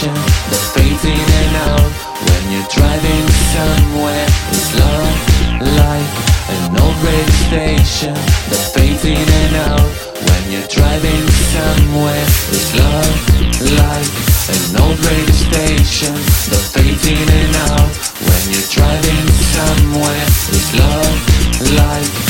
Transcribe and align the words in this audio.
station 0.00 0.14
that 0.48 0.64
fades 0.72 1.04
in 1.04 1.12
and 1.12 1.56
out 1.60 1.92
when 2.24 2.42
you're 2.48 2.70
driving 2.72 3.26
somewhere? 3.52 4.26
Is 4.48 4.72
love 4.80 5.18
like 5.60 6.12
an 6.56 6.72
old 6.80 6.96
radio 7.04 7.36
station 7.44 8.14
that 8.48 8.64
fades 8.72 9.04
in 9.04 9.20
and 9.20 9.56
out 9.68 9.92
when 10.24 10.42
you're 10.48 10.70
driving 10.72 11.24
somewhere? 11.52 12.24
Is 12.48 12.72
love 12.80 13.12
like 13.76 14.12
an 14.56 14.64
old 14.80 14.98
radio 15.04 15.36
station 15.36 16.14
the 16.48 16.60
fades 16.72 17.04
in 17.04 17.28
and 17.28 17.56
out 17.68 17.92
when 18.24 18.42
you're 18.56 18.70
driving 18.72 19.26
somewhere? 19.52 20.24
Is 20.48 20.68
love 20.80 21.16
like 21.76 22.29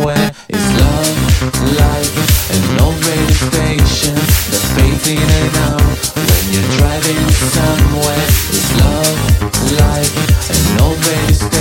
Não 10.77 10.89
vem 10.95 11.60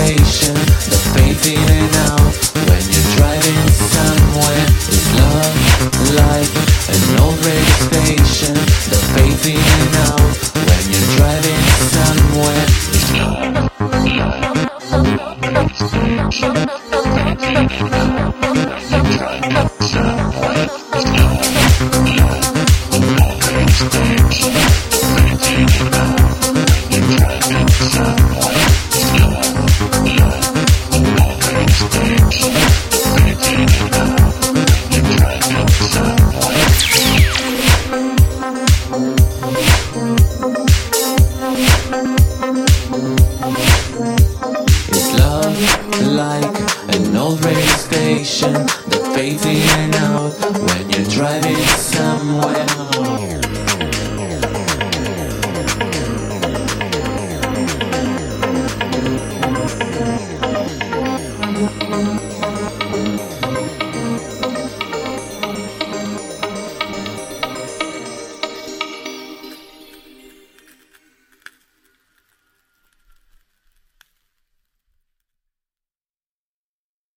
destination, 48.11 48.53
the 48.89 49.13
fate 49.15 49.45
in 49.47 49.95
out 49.95 50.33
when 50.61 50.91
you're 50.91 51.09
driving 51.09 51.57
somewhere. 51.57 53.40